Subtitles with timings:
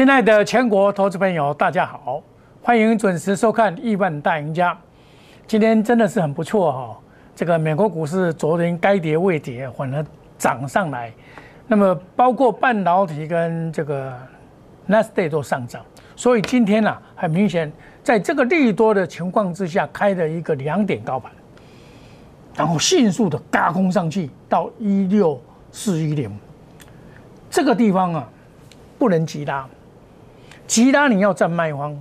[0.00, 2.22] 亲爱的全国投资朋友，大家好，
[2.62, 4.72] 欢迎准时收看《亿万大赢家》。
[5.46, 6.98] 今天真的是很不错哈，
[7.36, 10.02] 这个美国股市昨天该跌未跌，反而
[10.38, 11.12] 涨上来。
[11.66, 14.16] 那么包括半导体跟这个
[14.86, 15.84] n a s d a q 都上涨，
[16.16, 17.70] 所以今天呢，很明显
[18.02, 21.30] 在这个利多的情况之下，开了一个两点高盘，
[22.56, 25.38] 然后迅速的嘎空上去到一六
[25.70, 26.34] 四一零
[27.50, 28.26] 这个地方啊，
[28.98, 29.68] 不能急拉。
[30.70, 31.98] 吉拉你要占卖方，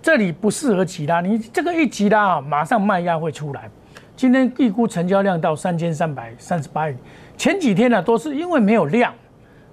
[0.00, 1.20] 这里不适合吉拉。
[1.20, 3.68] 你这个一急拉啊，马上卖压会出来。
[4.16, 6.96] 今天预估成交量到三千三百三十八亿，
[7.36, 9.12] 前几天呢都是因为没有量，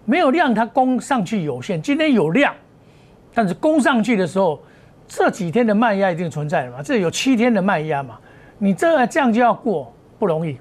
[0.04, 1.82] 没有量它攻上去有限。
[1.82, 2.54] 今天有量，
[3.34, 4.62] 但是攻上去的时候，
[5.08, 6.84] 这几天的卖压一定存在了嘛？
[6.84, 8.20] 这有七天的卖压嘛？
[8.58, 10.58] 你这这样就要过不容易。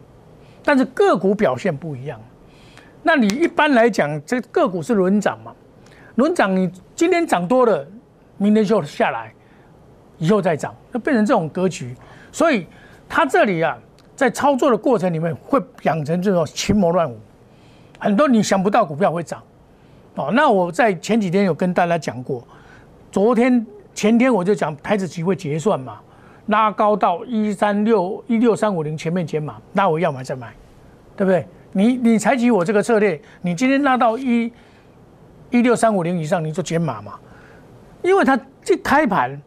[0.63, 2.21] 但是个股表现不一样，
[3.03, 5.53] 那你一般来讲，这个股是轮涨嘛？
[6.17, 7.85] 轮涨，你今天涨多了，
[8.39, 9.33] 明天就下来，
[10.19, 11.93] 以后再涨，就变成这种格局。
[12.31, 12.67] 所以
[13.09, 13.77] 它这里啊，
[14.15, 17.19] 在操作的过程里面会养成这种群魔乱舞，
[17.99, 19.43] 很多你想不到股票会涨。
[20.15, 22.47] 哦，那我在前几天有跟大家讲过，
[23.11, 25.99] 昨天前天我就讲台子期会结算嘛，
[26.47, 30.55] 拉高到一三六一六三五零前面减码，那我要买再买，
[31.17, 31.45] 对不对？
[31.73, 34.53] 你你采取我这个策略，你今天拉到一。
[35.51, 37.15] 一六三五零以上，你就减码嘛，
[38.03, 39.41] 因为它这开盘，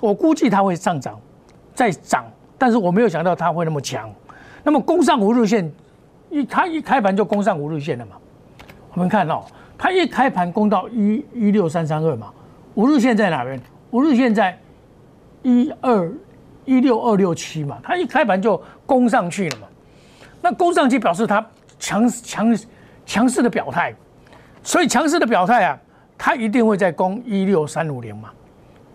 [0.00, 1.20] 我估计它会上涨，
[1.74, 2.24] 再涨，
[2.58, 4.12] 但是我没有想到它会那么强。
[4.62, 5.70] 那么攻上五日线，
[6.30, 8.16] 一它一开盘就攻上五日线了嘛。
[8.92, 9.46] 我们看到
[9.76, 12.32] 它一开盘攻到一一六三三二嘛，
[12.74, 13.60] 五日线在哪边？
[13.90, 14.58] 五日线在
[15.42, 16.10] 一二
[16.64, 19.68] 一六二六七嘛，它一开盘就攻上去了嘛。
[20.40, 21.44] 那攻上去表示它
[21.78, 22.58] 强强
[23.04, 23.94] 强势的表态。
[24.64, 25.78] 所以强势的表态啊，
[26.16, 28.30] 它一定会在攻一六三五零嘛，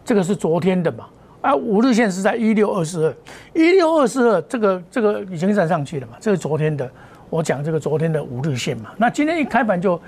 [0.03, 1.05] 这个是昨天的嘛，
[1.41, 3.15] 啊五日线是在一六二四二，
[3.53, 6.89] 一六二四二这个这个已经站上去了嘛，这是昨天的，
[7.29, 10.01] 我讲这个昨天的五日线嘛，那今天一开盘就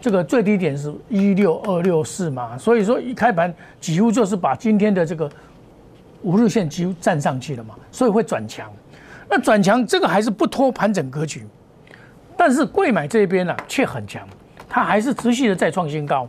[0.00, 5.28] 这个最低点是一六二六四嘛，所以说一开盘几乎就是把今天的这个
[6.22, 8.70] 五日线几乎站上去了嘛，所以会转强，
[9.28, 11.44] 那转强这个还是不拖盘整格局，
[12.36, 14.22] 但是贵买这边呢却很强。
[14.68, 16.28] 它还是持续的再创新高，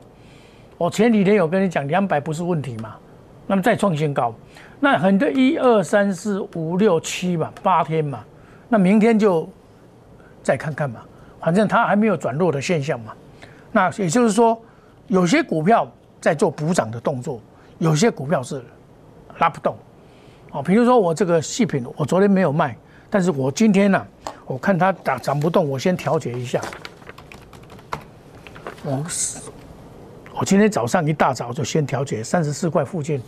[0.77, 2.95] 我前几天有跟你讲，两百不是问题嘛，
[3.45, 4.33] 那么再创新高，
[4.79, 8.23] 那很多一二三四五六七嘛，八天嘛，
[8.69, 9.47] 那明天就
[10.41, 11.01] 再看看嘛，
[11.41, 13.13] 反正它还没有转弱的现象嘛，
[13.71, 14.59] 那也就是说，
[15.07, 15.85] 有些股票
[16.21, 17.41] 在做补涨的动作，
[17.77, 18.63] 有些股票是
[19.39, 19.75] 拉不动，
[20.51, 22.75] 哦，比如说我这个细品，我昨天没有卖，
[23.09, 24.07] 但是我今天呢，
[24.45, 26.61] 我看它涨涨不动，我先调节一下。
[28.83, 29.03] 我
[30.33, 33.21] 我今天早上一大早就先调节三十四块附近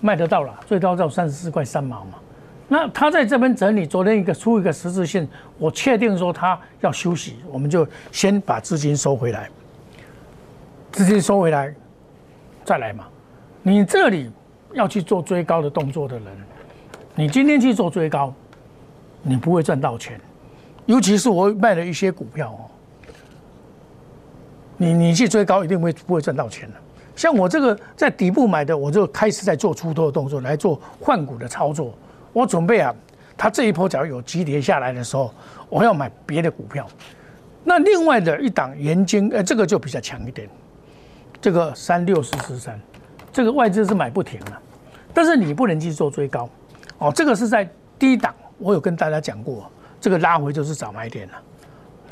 [0.00, 2.18] 卖得到了，最高到三十四块三毛嘛。
[2.66, 5.26] 那他在这边整理，昨天一个出一个十字线，
[5.56, 9.48] 我确定说他要休息，我们就先把资金收回来，
[10.92, 11.74] 资金收回来
[12.64, 13.06] 再来嘛。
[13.62, 14.30] 你这里
[14.74, 16.26] 要去做追高的动作的人，
[17.14, 18.34] 你今天去做追高，
[19.22, 20.20] 你不会赚到钱，
[20.86, 22.60] 尤其是我卖了一些股票哦。
[24.78, 26.76] 你你去追高一定会不会赚到钱的？
[27.14, 31.92] 像我这个在底部买的，我就开始在做出脱的动作来做换股的操作。
[32.32, 32.94] 我准备啊，
[33.36, 35.34] 它这一波只要有急跌下来的时候，
[35.68, 36.86] 我要买别的股票。
[37.64, 40.48] 那另外的一档元金，呃，这个就比较强一点。
[41.40, 42.80] 这个三六四四三，
[43.32, 44.52] 这个外资是买不停的，
[45.12, 46.48] 但是你不能去做追高。
[46.98, 47.68] 哦，这个是在
[47.98, 49.68] 低档，我有跟大家讲过，
[50.00, 51.34] 这个拉回就是早买点了，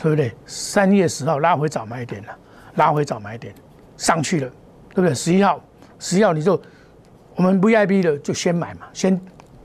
[0.03, 0.32] 对不对？
[0.47, 2.37] 三月十号拉回早买点了。
[2.76, 3.53] 拉回早买点，
[3.97, 4.48] 上去了，
[4.91, 5.14] 对不对？
[5.14, 5.60] 十一号，
[5.98, 6.60] 十一号你就
[7.34, 9.19] 我们 VIP 的就先买嘛，先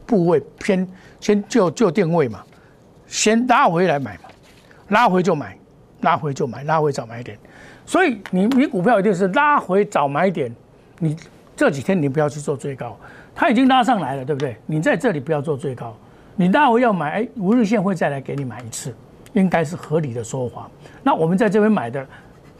[0.05, 0.87] 部位偏
[1.19, 2.43] 先就就定位嘛，
[3.07, 4.23] 先拉回来买嘛，
[4.89, 5.57] 拉回就买，
[6.01, 7.37] 拉回就买，拉回早买点。
[7.85, 10.53] 所以你你股票一定是拉回早买点，
[10.99, 11.15] 你
[11.55, 12.97] 这几天你不要去做最高，
[13.35, 14.55] 它已经拉上来了，对不对？
[14.65, 15.95] 你在这里不要做最高，
[16.35, 18.95] 你拉回要买，哎，五日线会再来给你买一次，
[19.33, 20.69] 应该是合理的说法。
[21.03, 22.07] 那我们在这边买的。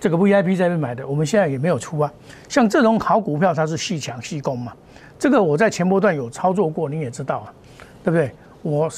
[0.02, 2.12] 这个 VIP 在那边买的，我们现在也没有出啊。
[2.50, 4.74] 像这种好股票，它是细强细攻嘛。
[5.20, 7.54] 这个我在前波段有操作过，你也知道啊，
[8.04, 8.32] 对不对？
[8.64, 8.90] 我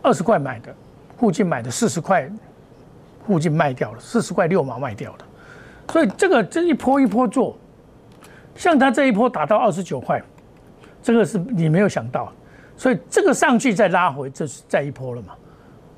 [0.00, 0.74] 二十块买的，
[1.18, 2.26] 附近买的四十块，
[3.26, 5.24] 附近卖掉了，四十块六毛卖掉的。
[5.92, 7.54] 所以这个这一波一波做，
[8.56, 10.22] 像它这一波打到二十九块，
[11.02, 12.32] 这个是你没有想到，
[12.74, 15.34] 所以这个上去再拉回，这是再一波了嘛？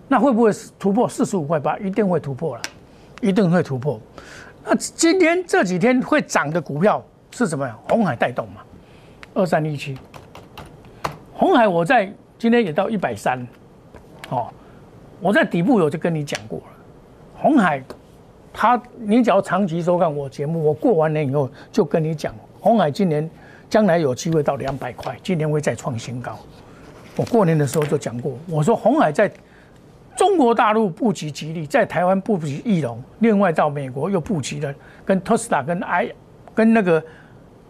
[0.09, 1.79] 那会不会突破四十五块八？
[1.79, 2.63] 一定会突破了。
[3.25, 3.99] 一定会突破，
[4.63, 7.75] 那今天这几天会涨的股票是什么呀？
[7.89, 8.61] 红海带动嘛，
[9.33, 9.97] 二三一七。
[11.33, 13.41] 红海我在今天也到一百三，
[14.29, 14.53] 哦，
[15.23, 16.65] 我在底部有就跟你讲过了。
[17.35, 17.83] 红海，
[18.53, 23.29] 它你只要长期收看我节目，我过完年以后就跟你讲，红海今年
[23.71, 26.39] 将来有机会到两百块，今年会再创新高。
[27.17, 29.33] 我过年的时候就讲过，我说红海在
[30.17, 34.73] 中国大陆布局吉利，在台湾布局翼龙，另外到美国又布局了
[35.05, 36.13] 跟特斯拉、跟 i、
[36.55, 37.03] 跟那个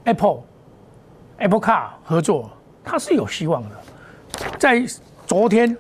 [0.05, 0.43] Apple、
[1.39, 2.51] Apple Car 合作，
[2.83, 3.71] 它是有希望的。
[4.59, 4.85] 在
[5.27, 5.77] 昨天，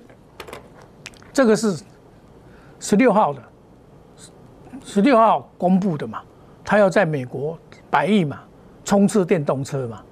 [1.32, 1.82] 这个是
[2.80, 3.42] 十六号的，
[4.84, 6.22] 十六号公布的嘛，
[6.64, 7.58] 他要在美国
[7.90, 8.40] 百亿嘛，
[8.84, 10.02] 冲刺电动车嘛，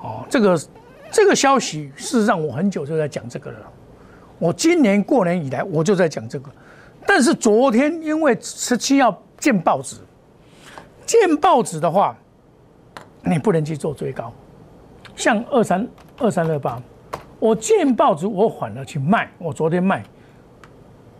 [0.00, 0.58] 哦，这个。
[1.14, 3.58] 这个消息事实上我很久就在讲这个了，
[4.42, 6.50] 我今年过年以来我就在讲这个，
[7.06, 9.94] 但是昨天因为十七号见报纸，
[11.06, 12.18] 见报纸的话，
[13.22, 14.32] 你不能去做追高，
[15.14, 15.86] 像二三
[16.18, 16.82] 二三二八，
[17.38, 20.02] 我见报纸我反了去卖，我昨天卖，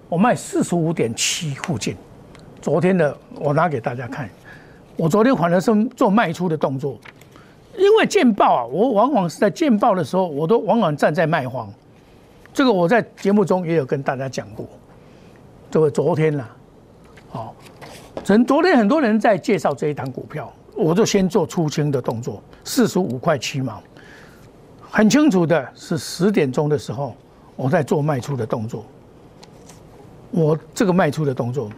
[0.08, 1.94] 我卖四十五点七附近，
[2.60, 4.28] 昨天的我拿给大家看，
[4.96, 6.98] 我昨天反而是做卖出的动作。
[7.78, 11.72] 因为见报啊，我往往是在见报的时候，我都往往站在卖方。
[12.52, 14.66] 这个我在节目中也有跟大家讲过。
[15.70, 16.44] 这个昨天呐，
[17.30, 17.54] 好，
[18.24, 23.82] 从昨天很多人在介绍这一档股票，我就先做出清的动作，四十五块七毛。
[24.90, 27.16] 很清楚的是十点钟的时候，
[27.56, 28.84] 我在做卖出的动作。
[30.30, 31.70] 我这个卖出的动作，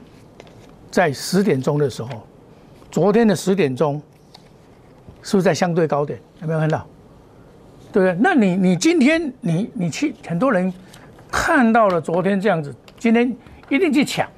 [0.91, 2.11] 在十点钟的时候，
[2.91, 4.03] 昨天的十点钟。
[5.27, 6.21] 是不是在相对高点？
[6.43, 6.87] 有没有看到？
[7.95, 8.17] 对不对？
[8.21, 10.73] 那你你今天你你去很多人
[11.31, 13.33] 看到了昨天这样子，今天
[13.69, 14.29] 一定去抢，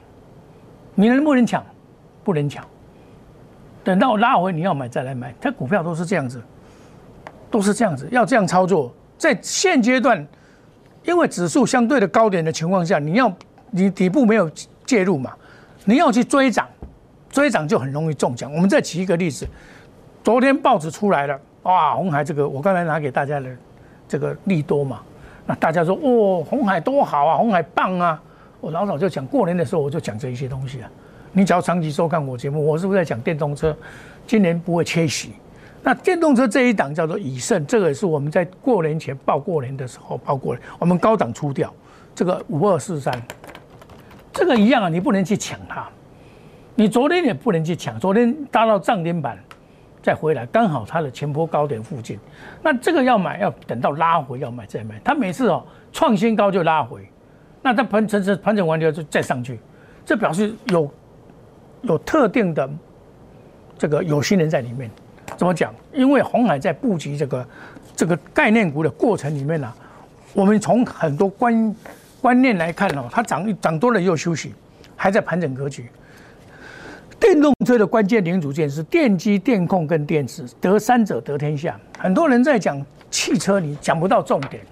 [0.95, 1.65] 你能不能抢？
[2.23, 2.63] 不能抢。
[3.83, 6.43] 等到拉回你要买再来买，它股票都是这样子，
[7.51, 8.93] 都是这样子，要这样操作。
[9.17, 10.27] 在现阶段，
[11.05, 13.35] 因为指数相对的高点的情况下，你要
[13.71, 14.51] 你底部没有
[14.85, 15.33] 介入嘛，
[15.87, 16.69] 你要去追涨，
[17.31, 18.53] 追涨就很容易中奖。
[18.53, 19.49] 我们再举一个例子。
[20.23, 23.51] 昨天报纸出来了，哇，红海这个我刚才拿给大家的
[24.07, 25.03] 这个利多嘛，
[25.45, 28.23] 那大家说，哦，红海多好啊，红海棒啊！
[28.61, 30.89] 我老早就讲，过年的时候我就讲这一些东西啊。
[31.33, 33.77] 你只要长期收看我节目，我是不是在讲电动车？
[34.29, 35.33] 今年不会缺席。
[35.83, 41.75] 那电动车这一档叫做以盛，这个也是我们在过年前报过年的时候报过年，我们高档出掉
[42.15, 43.13] 这个五二四三，
[44.33, 45.85] 这个一样啊，你不能去抢它，
[46.77, 49.37] 你昨天也不能去抢，昨天搭到涨停板。
[50.07, 52.17] 再回来，刚好它的前波高点附近，
[52.63, 55.01] 那这个要买要等到拉回要买再买。
[55.03, 57.11] 它每次哦创新高就拉回，
[57.61, 59.59] 那它盘整整盘整完了就再上去，
[60.05, 60.89] 这表示有
[61.83, 62.71] 有特定的
[63.77, 64.89] 这个有心人在里面。
[65.37, 65.75] 怎么讲？
[65.93, 67.49] 因为红海在布局这个
[67.97, 69.75] 这个概念股的过程里面呢，
[70.35, 71.75] 我们从很多观
[72.21, 74.55] 观念来看哦，它涨涨多了又休息，
[74.95, 75.91] 还在盘整格局。
[77.19, 81.79] 电动车的关键零组件是电机、电控跟电池，得三者得天下。
[81.99, 84.63] 很多人在讲汽车，你讲不到重点，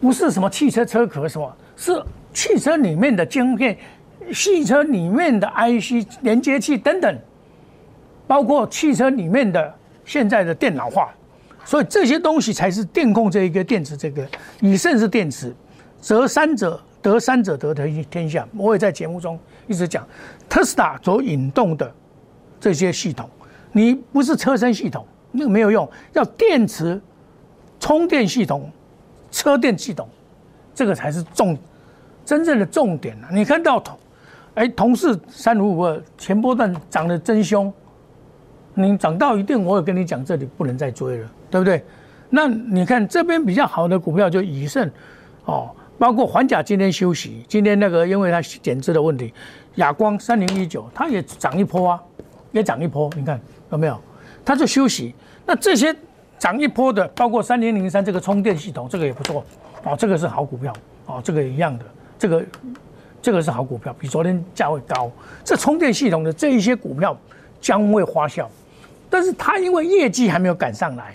[0.00, 3.76] 不是什么汽车车壳什么，是汽车里面的晶片、
[4.32, 7.18] 汽车里面的 IC 连接器等等，
[8.26, 9.74] 包括汽车里面的
[10.04, 11.10] 现在的电脑化，
[11.64, 14.26] 所以这些东西才是电控这一个电池这个，
[14.60, 15.54] 以甚是电池，
[16.00, 18.46] 则三者得三者得天天下。
[18.54, 19.38] 我也在节目中
[19.70, 20.04] 一直讲。
[20.48, 21.90] 特斯拉所引动的
[22.58, 23.30] 这些系统，
[23.70, 27.00] 你不是车身系统，那个没有用，要电池、
[27.78, 28.68] 充电系统、
[29.30, 30.08] 车电系统，
[30.74, 31.56] 这个才是重
[32.24, 33.30] 真正的重点啊！
[33.32, 33.96] 你看到同
[34.54, 37.72] 哎同事三五五二前波段涨得真凶，
[38.74, 41.84] 你涨到一定，我有跟你讲，这里不能再追了，对不对？
[42.28, 44.90] 那你看这边比较好的股票就以盛
[45.44, 45.70] 哦。
[46.00, 49.34] 包括环甲今天休息，今天那个因为它减资的问题，
[49.74, 52.02] 亚光三零一九它也涨一波啊，
[52.52, 53.38] 也涨一波，你看
[53.70, 54.00] 有没有？
[54.42, 55.14] 它就休息。
[55.44, 55.94] 那这些
[56.38, 59.44] 涨一波的，包括三零零三这个充电系统，这个也不错
[59.84, 60.72] 哦，这个是好股票
[61.04, 61.84] 哦，这个一样的，
[62.18, 62.44] 这个
[63.20, 65.12] 这个是好股票，比昨天价位高。
[65.44, 67.14] 这充电系统的这一些股票
[67.60, 68.50] 将会花销，
[69.10, 71.14] 但是它因为业绩还没有赶上来，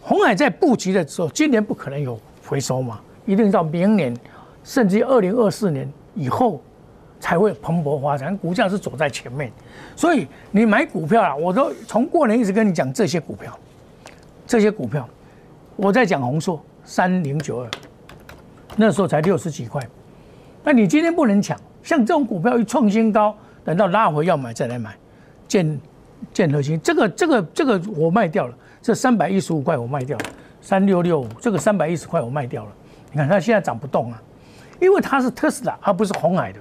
[0.00, 2.98] 红海在布局的时候，今年不可能有回收嘛。
[3.26, 4.16] 一定到明年，
[4.64, 6.62] 甚至二零二四年以后，
[7.20, 8.36] 才会蓬勃发展。
[8.38, 9.52] 股价是走在前面，
[9.94, 13.58] 所以你买股票啊，我都从过年一直跟你讲这些股票，
[14.46, 15.06] 这些股票，
[15.74, 17.70] 我在讲红硕三零九二，
[18.76, 19.82] 那时候才六十几块，
[20.62, 24.96] 那你今天不能抢，像这种股票一创新高，等到拉回要买再来买，
[25.48, 25.80] 建
[26.32, 30.24] 建核心，这个这个这个我卖掉了，这三百一十五块我卖掉了，
[30.60, 32.70] 三六六五这个三百一十块我卖掉了。
[33.12, 34.22] 你看它现在涨不动啊，
[34.80, 36.60] 因为它是特斯拉，而不是红海的。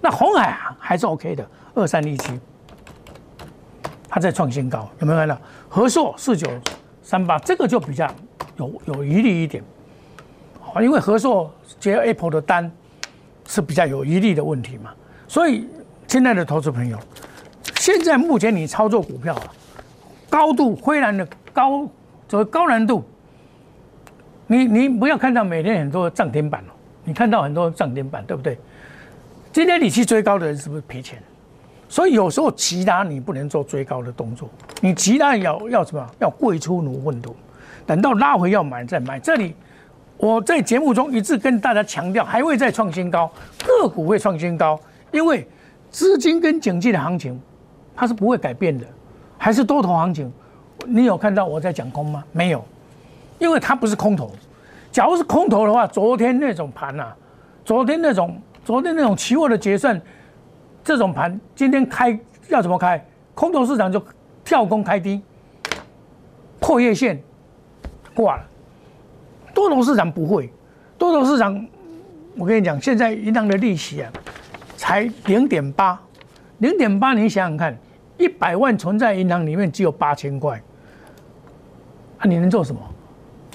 [0.00, 2.38] 那红海啊还是 OK 的，二三一七，
[4.08, 5.38] 它在创新高，有没有看到？
[5.68, 6.48] 和硕四九
[7.02, 8.08] 三八，这个就比较
[8.56, 9.64] 有有疑虑一点，
[10.72, 12.70] 啊，因为和硕接 Apple 的单
[13.48, 14.92] 是比较有疑虑的问题嘛，
[15.26, 15.68] 所以
[16.06, 16.98] 亲爱的投资朋友，
[17.76, 19.44] 现在目前你操作股票啊，
[20.28, 21.88] 高度灰蓝的高，
[22.28, 23.02] 所谓高难度，
[24.46, 26.72] 你你不要看到每天很多涨停板哦，
[27.04, 28.58] 你看到很多涨停板，对不对？
[29.52, 31.20] 今天你去追高的人是不是赔钱？
[31.88, 34.48] 所以有时候其他你不能做追高的动作，
[34.80, 36.06] 你其他要要什么？
[36.18, 37.34] 要贵出如粪土，
[37.86, 39.18] 等到拉回要买再买。
[39.20, 39.54] 这里
[40.16, 43.30] 我在节目中一直跟大家强调，还会再创新高，
[43.64, 44.78] 个股会创新高，
[45.12, 45.46] 因为
[45.90, 47.40] 资金跟经济的行情
[47.94, 48.84] 它是不会改变的，
[49.38, 50.32] 还是多头行情。
[50.86, 52.24] 你有看到我在讲空吗？
[52.32, 52.64] 没有，
[53.38, 54.30] 因为它不是空头。
[54.90, 57.12] 假如是空头的话，昨天那种盘呐，
[57.64, 58.40] 昨天那种。
[58.64, 60.02] 昨天那种期货的结算，
[60.82, 63.00] 这种盘今天开要怎么开？
[63.32, 64.04] 空头市场就
[64.44, 65.22] 跳空开低，
[66.58, 67.22] 破月线
[68.12, 68.42] 挂了。
[69.54, 70.52] 多头市场不会，
[70.98, 71.64] 多头市场，
[72.36, 74.12] 我跟你讲，现在银行的利息啊，
[74.76, 75.96] 才零点八，
[76.58, 77.78] 零点八，你想想看，
[78.18, 80.60] 一百万存在银行里面只有八千块，
[82.18, 82.80] 啊，你能做什么？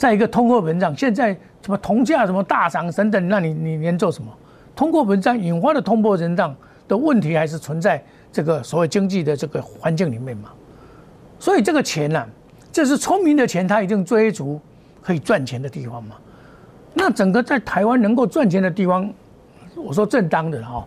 [0.02, 1.32] 在一个通货膨胀，现在
[1.62, 4.36] 什么铜价什么大涨等等，那你你能做什么？
[4.76, 6.56] 通货膨胀引发的通货膨胀
[6.88, 10.50] 的问题还是存在这个所谓经济的这个环境里面嘛，
[11.38, 12.26] 所以这个钱呢，
[12.72, 14.60] 这是聪明的钱，他一定追逐
[15.04, 16.16] 可以赚钱的地方嘛。
[16.96, 19.08] 那整个在台湾能够赚钱的地方，
[19.76, 20.84] 我说正当的哈，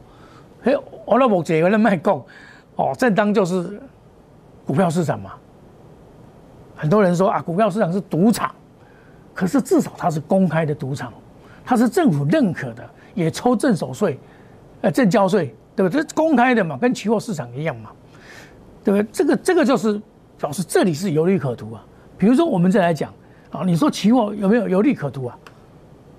[0.61, 2.27] 嘿，我老婆姐有人卖够
[2.75, 3.81] 哦，正当就是
[4.67, 5.35] 股票市场嘛。
[6.75, 8.53] 很多人说啊，股票市场是赌场，
[9.35, 11.13] 可是至少它是公开的赌场，
[11.65, 12.89] 它是政府认可的。
[13.15, 14.19] 也抽正手税，
[14.81, 15.89] 呃，正交税，对不？
[15.89, 17.91] 这是公开的嘛，跟期货市场一样嘛，
[18.83, 19.09] 对不对？
[19.13, 20.03] 这个这个就是
[20.37, 21.85] 表示这里是有利可图啊。
[22.19, 23.15] 比如说我们再来讲
[23.53, 25.39] 啊，你说期货有没有有利可图啊？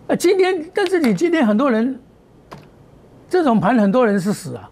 [0.08, 2.00] 呃，今天但是你今天很多人
[3.30, 4.70] 这种盘，很多人是死啊。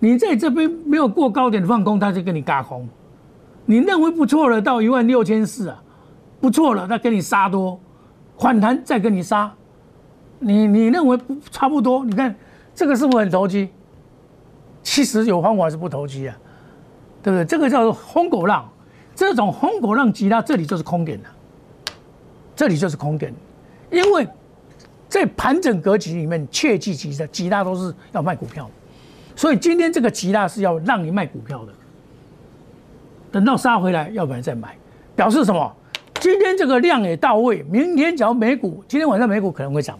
[0.00, 2.86] 你在这边没有过高点放空，他就跟你嘎空。
[3.64, 5.82] 你认为不错了，到一万六千四啊，
[6.40, 7.78] 不错了，他跟你杀多，
[8.38, 9.52] 反弹再跟你杀。
[10.40, 12.04] 你你认为不差不多？
[12.04, 12.34] 你看
[12.74, 13.68] 这个是不是很投机？
[14.82, 16.36] 其实有方法是不投机啊，
[17.22, 17.44] 对不对？
[17.44, 18.66] 这个叫做轰狗浪，
[19.14, 21.28] 这种轰狗浪急拉，这里就是空点了，
[22.54, 23.34] 这里就是空点，
[23.90, 24.26] 因为
[25.08, 28.70] 在盘整格局里面，切记急的急拉都是要卖股票，
[29.34, 31.72] 所以今天这个急拉是要让你卖股票的，
[33.32, 34.76] 等到杀回来，要不然再买，
[35.16, 35.74] 表示什么？
[36.20, 39.98] 今天这个量也到位，明天只要美股，今天晚上美股可能会涨。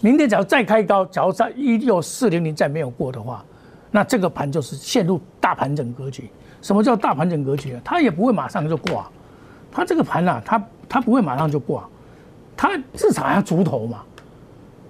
[0.00, 3.44] 明天只要再开高，只要在一六四零零再没有过的话，
[3.90, 6.28] 那这个盘就是陷入大盘整格局。
[6.62, 7.80] 什么叫大盘整格局啊？
[7.84, 9.08] 它也不会马上就挂，
[9.70, 11.88] 它这个盘呐，它它不会马上就挂，
[12.56, 14.02] 它至少要足头嘛。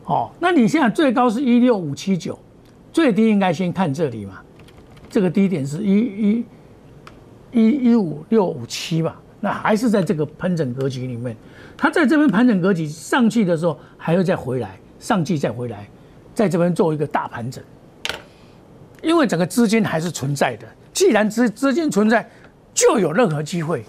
[0.05, 2.39] 哦，那你现在最高是一六五七九，
[2.93, 4.41] 最低应该先看这里嘛。
[5.11, 6.45] 这个低点是一一
[7.53, 9.21] 一一五六五七吧？
[9.45, 11.37] 那还是在这个盘整格局里面，
[11.77, 14.79] 它在这边盘整格局上去的时候，还会再回来。
[15.01, 15.85] 上去再回来，
[16.33, 17.61] 在这边做一个大盘整，
[19.03, 20.67] 因为整个资金还是存在的。
[20.93, 22.25] 既然资资金存在，
[22.73, 23.85] 就有任何机会。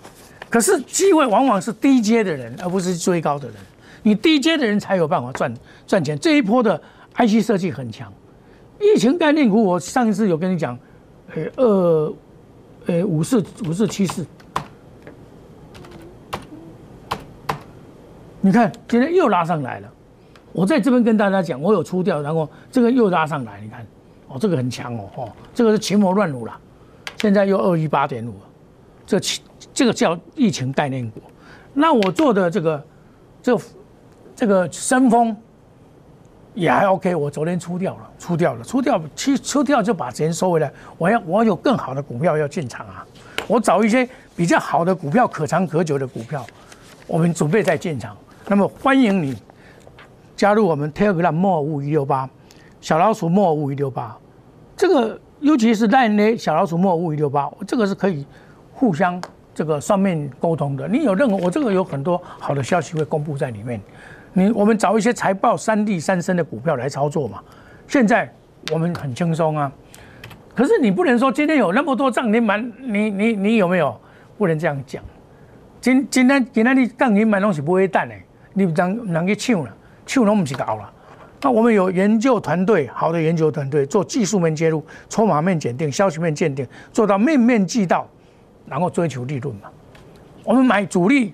[0.50, 3.58] 可是机会往往是低阶的人，而不是追高的人。
[4.02, 5.54] 你低阶的人才有办法赚
[5.86, 6.18] 赚钱。
[6.18, 6.82] 这一波的
[7.16, 8.12] IC 设计很强，
[8.82, 10.76] 疫情概念股，我上一次有跟你讲，
[11.36, 12.14] 呃二，
[12.88, 14.26] 呃五四五四七四，
[18.46, 19.90] 你看今天又拉上来了。
[20.52, 23.88] 我在这边跟大家讲，我有出掉，然后这个又拉上来，你看，
[24.28, 26.54] 哦，这个很强哦，哦，这个是群魔乱舞了，
[27.22, 28.34] 现在又二一八点五，
[29.06, 29.18] 这
[29.74, 31.22] 这个叫疫情概念股。
[31.74, 32.84] 那我做的这个，
[33.42, 33.58] 这
[34.36, 35.34] 这个深丰
[36.54, 40.70] 也还 OK，我昨天出掉了，出掉了，出掉，出出掉就把钱收回来。
[40.98, 43.08] 我要我有更好的股票要进场啊，
[43.48, 46.46] 我找一些比较好的股票，可长可久的股票，
[47.08, 48.16] 我们准备再进场。
[48.48, 49.36] 那么欢迎你。
[50.36, 52.30] 加入我们 Telegram 莫五一六八
[52.82, 54.18] 小老鼠莫五一六八，
[54.76, 58.26] 这个尤其是赖呢小老鼠莫五一六八，这个是可以
[58.74, 59.22] 互相
[59.54, 60.88] 这个上面沟通的。
[60.88, 63.80] 你有任何我这个有很多好的消息会公布在里面。
[64.34, 67.40] 你我们找一些财报三地三升的股票来操作嘛。
[67.88, 68.30] 现在
[68.72, 69.72] 我们很轻松啊，
[70.56, 73.96] 可是你不能说今天有那么多涨停板，你你你有没有？
[74.38, 75.02] 不能这样讲。
[75.80, 78.16] 今今天今天你涨停板东西不会淡的，
[78.54, 80.90] 你能能去抢了，抢拢不是搞了。
[81.42, 88.08] 那我们有研究团队，好的研究团队做技术面介入、筹码面检定、消息面鉴定，做到面面俱到，
[88.66, 89.64] 然后追求利润嘛。
[90.44, 91.34] 我们买主力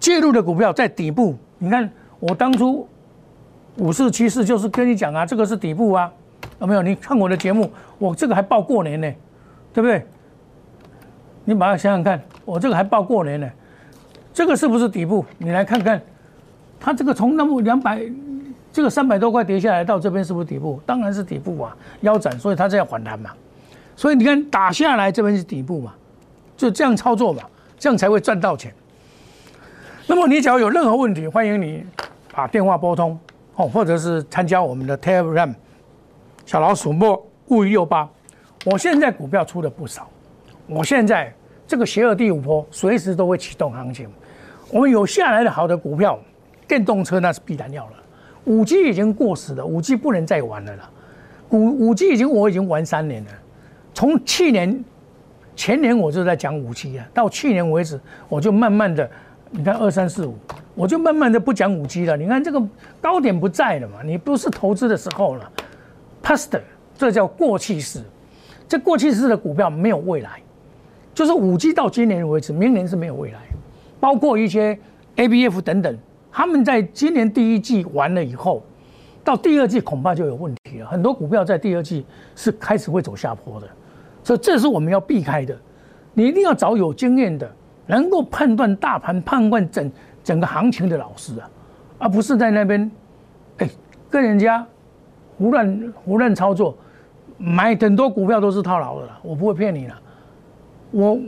[0.00, 2.88] 介入的股票在底部，你看我当初
[3.76, 6.10] 五四七四就是跟你讲啊，这个是底部啊，
[6.60, 6.82] 有没有？
[6.82, 9.12] 你看我的节目，我这个还报过年呢，
[9.74, 10.06] 对不对？
[11.44, 13.50] 你把它想想看，我这个还报过年呢，
[14.32, 15.24] 这个是不是底部？
[15.38, 16.00] 你来看看，
[16.82, 18.02] 它这个从那么两百。
[18.74, 20.80] 这个三百多块跌下来到这边是不是底部？
[20.86, 23.30] 当然是底部啊，腰斩，所以它这样反弹嘛。
[23.94, 25.92] 所以你看打下来这边是底部嘛，
[26.56, 27.42] 就这样操作嘛，
[27.78, 28.72] 这样才会赚到钱。
[30.06, 31.84] 那么你只要有任何问题，欢迎你
[32.32, 33.20] 把电话拨通
[33.56, 35.54] 哦，或者是参加我们的 Telegram
[36.46, 38.08] 小老鼠莫五一六八。
[38.64, 40.08] 我现在股票出了不少，
[40.66, 41.30] 我现在
[41.66, 44.08] 这个邪恶第五波随时都会启动行情。
[44.70, 46.18] 我们有下来的好的股票，
[46.72, 47.92] 电动车那是必然要了。
[48.46, 50.90] 五 G 已经过时了，五 G 不能再玩了啦。
[51.50, 53.30] 五五 G 已经我已经玩三年了，
[53.92, 54.82] 从去年
[55.54, 59.06] 前年我就在讲五 G 啊，到去年为止我就慢慢的，
[59.50, 60.34] 你看二三四五，
[60.74, 62.16] 我就慢慢的不讲五 G 了。
[62.16, 62.58] 你看这个
[63.02, 65.52] 高点不在了嘛，你不是投资的时候了
[66.22, 66.58] ，past
[66.96, 68.00] 这叫过去式，
[68.66, 70.40] 这过去式的股票没有未来，
[71.12, 73.40] 就是五 G 到今年为止，明年是没有未来，
[74.00, 74.78] 包括一些
[75.16, 75.98] ABF 等等。
[76.32, 78.62] 他们在今年第一季完了以后，
[79.22, 80.86] 到第二季恐怕就有问题了。
[80.86, 83.68] 很多股票在第二季是开始会走下坡的，
[84.24, 85.54] 所以这是我们要避开的。
[86.14, 87.50] 你一定要找有经验的，
[87.86, 89.92] 能够判断大盘、判断整
[90.24, 91.50] 整个行情的老师啊，
[91.98, 92.90] 而不是在那边，
[93.58, 93.68] 哎，
[94.10, 94.66] 跟人家
[95.36, 96.76] 胡乱胡乱操作，
[97.36, 99.18] 买很多股票都是套牢的了。
[99.22, 100.00] 我不会骗你了，
[100.90, 101.18] 我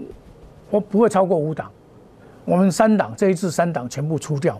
[0.70, 1.70] 我不会超过五档，
[2.44, 4.58] 我们三档这一次三档全部出掉。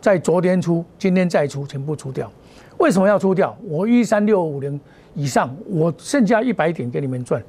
[0.00, 2.30] 在昨天出，今天再出，全部出掉。
[2.78, 3.56] 为什么要出掉？
[3.62, 4.80] 我一三六五零
[5.14, 7.42] 以上，我剩下一百点给你们赚，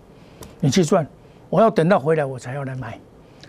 [0.59, 1.07] 你去赚。
[1.49, 2.99] 我要等到回来我才要来买，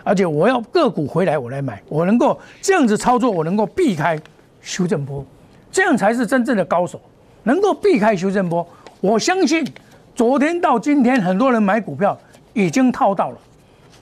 [0.04, 4.18] 而且我要个股回来我来买，我能够这样子操作，我能够避开
[4.60, 5.24] 修正波，
[5.70, 7.00] 这样才是真正的高手，
[7.42, 8.66] 能够避开修正波。
[9.00, 9.66] 我相信
[10.14, 12.16] 昨天到今天，很多人买股票
[12.52, 13.38] 已经套到了，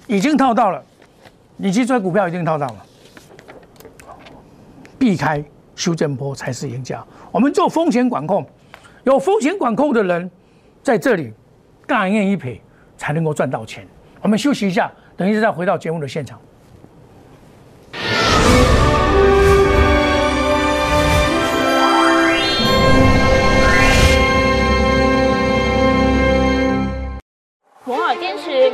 [0.07, 0.83] 已经套到了，
[1.57, 2.87] 你去追股票已经套到了。
[5.01, 5.43] 避开
[5.75, 7.03] 修正波才是赢家。
[7.33, 8.47] 我们做风险管控，
[9.05, 10.31] 有风险管控的人
[10.83, 11.33] 在这里
[11.87, 12.61] 大愿一赔，
[12.99, 13.89] 才能够赚到钱。
[14.21, 16.39] 我们休息一下，等一下再回到节目的现场。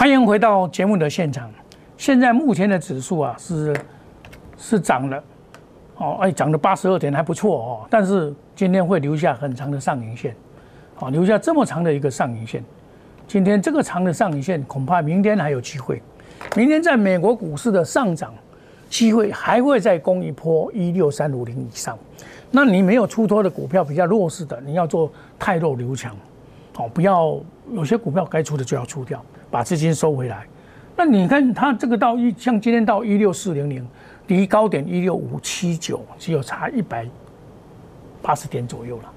[0.00, 1.50] 欢迎回到节目的现场。
[1.98, 3.76] 现在目前的指数啊是
[4.56, 5.22] 是涨了，
[5.98, 7.86] 哦，哎，涨了八十二点，还不错哦。
[7.90, 10.34] 但是今天会留下很长的上影线，
[10.94, 12.64] 好，留下这么长的一个上影线。
[13.28, 16.00] 今天这个长的上影线，恐怕明天还有机会。
[16.56, 18.32] 明天在美国股市的上涨
[18.88, 21.98] 机会还会再攻一波一六三五零以上。
[22.50, 26.16] 那你没有出脱的股票比较弱势的，你要做太弱留强，
[26.72, 27.38] 好，不要
[27.70, 29.22] 有些股票该出的就要出掉。
[29.50, 30.46] 把资金收回来，
[30.96, 33.86] 那你看它这个到一像今天到一六四零零，
[34.28, 37.06] 离高点一六五七九只有差一百
[38.22, 39.12] 八十点左右了。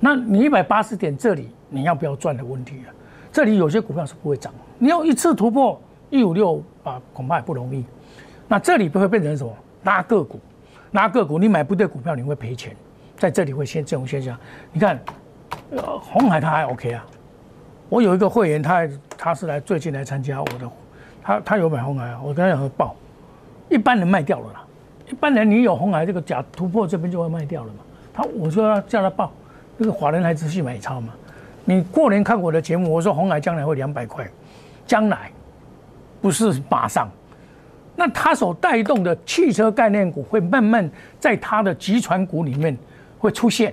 [0.00, 2.90] 那你一百八十点这里你要不要赚的问题啊？
[3.30, 7.84] 这里有些股票是不会涨，你要一次突破一五六啊，恐怕也不容易。
[8.48, 9.50] 那这里不会变成什么
[9.84, 10.40] 拉个股，
[10.90, 12.76] 拉个股你买不对股票你会赔钱，
[13.16, 14.36] 在这里会现这种现象。
[14.72, 14.98] 你看，
[15.70, 17.06] 呃，红海它还 OK 啊。
[17.88, 18.88] 我有一个会员，他
[19.24, 20.68] 他是来最近来参加我的，
[21.22, 22.96] 他他有买红海，我跟他讲报，
[23.68, 24.64] 一般人卖掉了啦，
[25.08, 27.84] 一般人你有红海这个假突破这边就会卖掉了嘛。
[28.12, 29.32] 他我说要叫他报，
[29.76, 31.14] 那个华人还持续买超嘛。
[31.64, 34.28] 你过年看我的节目，我说红海将来会两百块，
[34.88, 35.30] 将来
[36.20, 37.08] 不是马上。
[37.94, 42.76] 那他所带动的汽车概念股会慢慢在他的集团股里面
[43.20, 43.72] 会出现，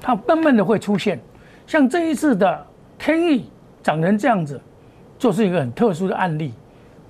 [0.00, 1.20] 它慢慢的会出现。
[1.66, 2.66] 像这一次的
[2.98, 3.50] 天翼
[3.82, 4.60] 涨成这样子，
[5.18, 6.52] 就是一个很特殊的案例。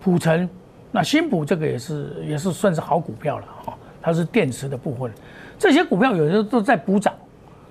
[0.01, 0.49] 普成，
[0.91, 5.13] 那新普这个也是也是算是好股票了哈，它是电池的部分。
[5.59, 7.13] 这些股票有的都在补涨。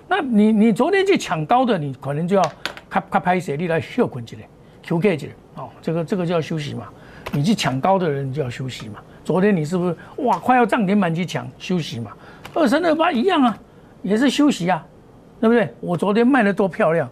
[0.06, 2.42] 那你你昨天去抢高的，你可能就要
[2.88, 4.42] 开开拍血力来休困起来
[4.82, 6.88] ，QK 起来哦，这个这个就要休息嘛。
[7.32, 9.00] 你去抢高的人就要休息嘛。
[9.24, 12.10] 昨天你是不是哇快要涨停板去抢休息嘛？
[12.54, 13.56] 二三二八一样啊，
[14.02, 14.84] 也是休息啊，
[15.40, 15.72] 对不对？
[15.80, 17.08] 我昨天卖的多漂亮，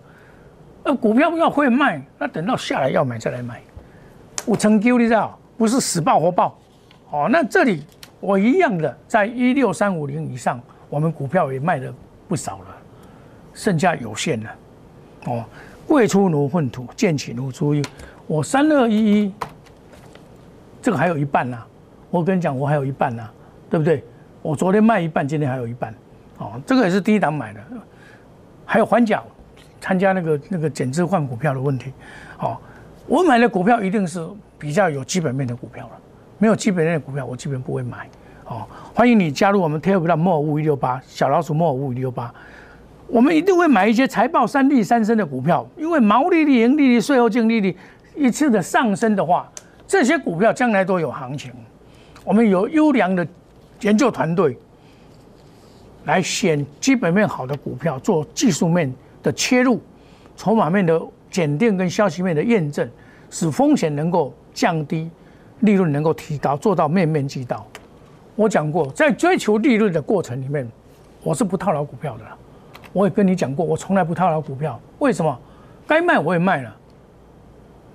[0.88, 3.61] 那股票要会卖，那等到下来要买再来买。
[4.46, 6.59] 我成就你知道，不是死爆活爆。
[7.11, 7.85] 哦，那这里
[8.20, 11.92] 我一样的在一六三五零以上，我们股票也卖的
[12.27, 12.77] 不少了。
[13.53, 14.51] 剩下有限了，
[15.27, 15.44] 哦，
[15.87, 17.85] 贵出如粪土，贱起如出狱。
[18.27, 19.35] 我三二一一，
[20.81, 21.59] 这个还有一半呢。
[22.09, 23.29] 我跟你讲，我还有一半呢，
[23.68, 24.03] 对不对？
[24.40, 25.94] 我昨天卖一半，今天还有一半。
[26.38, 27.61] 哦，这个也是低档买的。
[28.64, 29.22] 还有环角
[29.81, 31.93] 参加那个那个减资换股票的问题。
[32.38, 32.57] 哦，
[33.07, 34.27] 我买的股票一定是
[34.59, 35.93] 比较有基本面的股票了，
[36.38, 38.09] 没有基本面的股票，我基本不会买。
[38.47, 42.33] 哦，欢迎你加入我们 Telegram 莫五一六八小老鼠莫五一六八。
[43.07, 47.75] 我们一定会买一些财报三利三升的股票，因为毛利率、盈利率、税后净利率
[48.14, 49.51] 一次的上升的话，
[49.87, 51.51] 这些股票将来都有行情。
[52.23, 53.27] 我们有优良的
[53.81, 54.59] 研究团队
[56.05, 59.81] 来选基本面好的股票，做技术面的切入、
[60.37, 61.01] 筹码面的
[61.31, 62.89] 检定跟消息面的验证，
[63.31, 65.11] 使风险能够降低，
[65.61, 67.67] 利润能够提高，做到面面俱到。
[68.35, 70.67] 我讲过，在追求利润的过程里面，
[71.23, 72.25] 我是不套牢股票的。
[72.93, 74.81] 我也跟你讲过，我从来不套牢股票。
[74.99, 75.39] 为什么？
[75.87, 76.77] 该卖我也卖了，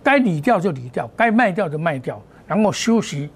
[0.03, 3.29] 该理掉就理掉，该卖掉就卖掉，然后休息，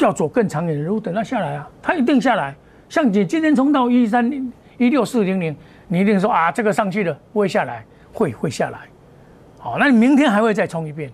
[0.00, 2.54] 要走更长远的路，等它下来啊，它一定下来。
[2.88, 4.30] 像你今天冲到一三
[4.78, 5.56] 一六四零零，
[5.88, 8.78] 你一定说啊，这个上去了不会下来，会会下来。
[9.58, 11.10] 好，那你明天还会再冲一遍，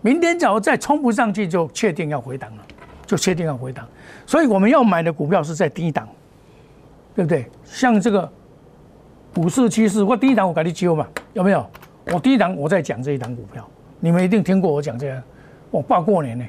[0.00, 2.62] 明天假如再冲不上去，就确定要回档了，
[3.04, 3.86] 就确定要回档。
[4.26, 6.08] 所以我们要买的股票是在低档，
[7.14, 7.46] 对不对？
[7.64, 8.30] 像这个。
[9.34, 11.68] 股市趋势，我低档我给你揪嘛，有没有？
[12.12, 15.20] 我低档我在讲这一档股票，你们一定听过我讲这个。
[15.72, 16.44] 我报过年呢，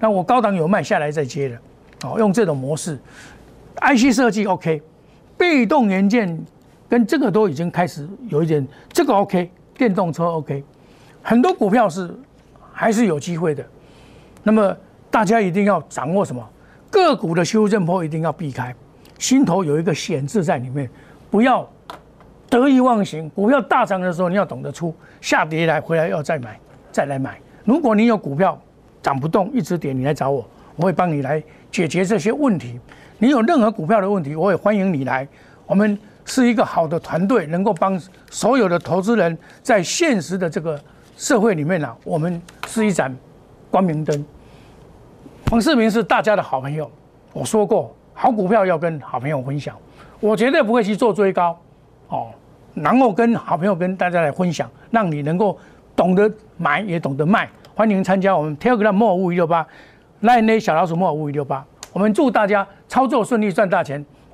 [0.00, 1.56] 那我高档有卖下来再接的，
[2.02, 2.98] 哦，用这种模式
[3.76, 4.82] ，IC 设计 OK，
[5.38, 6.36] 被动元件
[6.88, 10.62] 跟这个都已经开始有一点，这个 OK，电动车 OK，
[11.22, 12.14] 很多股票是
[12.72, 13.64] 还是有机会的。
[14.42, 14.76] 那么
[15.10, 16.46] 大家一定要掌握什么？
[16.90, 18.74] 个股的修正波一定要避开，
[19.18, 20.88] 心头有一个险字在里面，
[21.30, 21.68] 不要。
[22.48, 26.56] 得意忘形，股票大涨的时候，你要懂得出；下跌来回来要再买，
[26.92, 27.40] 再来买。
[27.64, 28.56] 如果你有股票
[29.02, 32.78] 涨不动，一直跌，你来找我，我会帮你来解决这些问题。
[33.18, 35.26] 你有任何股票的问题，我也欢迎你来。
[35.66, 37.98] 我们是一个好的团队，能够帮
[38.30, 40.78] 所有的投资人，在现实的这个
[41.16, 43.16] 社会里面呢，我们是一盏
[43.70, 44.24] 光明灯。
[45.48, 46.90] 黄世明是大家的好朋友，
[47.32, 49.74] 我说过，好股票要跟好朋友分享，
[50.20, 51.56] 我绝对不会去做追高。
[52.08, 52.26] 哦，
[52.74, 55.56] 然后跟好朋友跟大家来分享，让你能够
[55.94, 57.48] 懂得买也懂得卖。
[57.74, 59.64] 欢迎参加我们 Telegram 莫五五六八
[60.22, 61.64] ，Line 小老鼠莫五五六八。
[61.92, 64.04] 我们祝大家操作顺利，赚大钱。